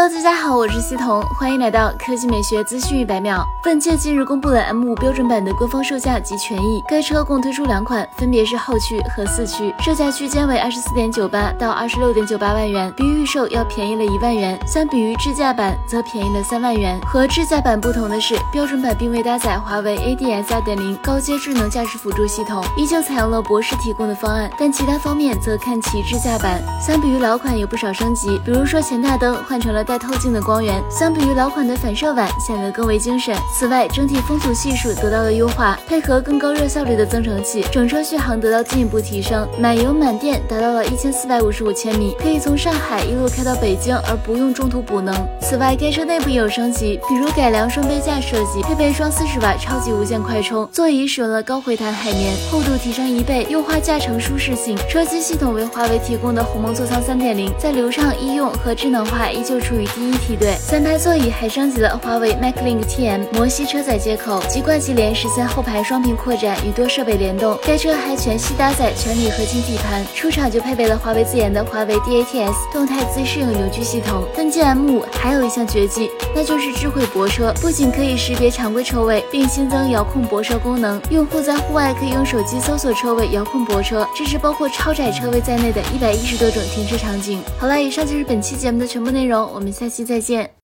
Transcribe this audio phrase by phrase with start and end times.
[0.00, 3.46] Hello，大家好，我是西彤，欢迎来到科技美学资讯一百秒。
[3.62, 16.98] 本届近日公布了 M5 标准版的官方售价及权益，该车共推出两款，分别是后驱和四驱，售价区间为二十四点九八到二十六点九八万元，比预售要便宜了一万元，相比于智驾版则便宜了三万元。
[17.04, 26.58] 和智驾版不同的是，标准版并未搭载华为 ADS 2.0高阶智能驾驶辅助系统，依旧采用了博世提供的方案，但其他方面则看齐智驾版。
[26.80, 29.70] 相比于老款有不少升级，比如说前大灯换成。
[29.70, 33.34] 了带透镜的光源，相比于老款的反射板显得更为精神。
[33.52, 45.12] 此外，整体风阻系数得到了优化，配合更高热效率的增程器，整车续航得到进一步提升，满油满电达到了一千四百五十五千米，可以从上海一路开到北京而不用中途补能。
[45.40, 54.78] 此外，该车内部也有升级，比如改良双杯架设计，配备双四十瓦超级无线快充，座椅使用了高回弹海绵，厚度提升一倍，优化驾乘舒适性。
[54.88, 59.58] 车机系统为华为提供的鸿蒙座舱三点零，在流畅易用和智能化依旧。
[59.60, 67.58] 处于第一梯队，三排座椅还升级了华为 MacLink TM 摩西车载接口，及挂机联实现后排双屏扩展与多设备联动。
[67.66, 74.24] 该车还全系搭载全铝合金底盘，出厂就配备了华为自研的华为 DATS 动态自适应扭矩系统。
[74.36, 87.42] 本届 M5 还有一项绝技，那就是智慧泊车，不仅可以识别常规车位，并新增遥控泊车功能，用户在户外可以用手机搜索车位，遥控泊车，支持包括超窄车位在内的一百一十多种停车场景。
[87.58, 89.50] 好了，以上就是本期节目的全部内容。
[89.52, 90.50] 我们下期再见。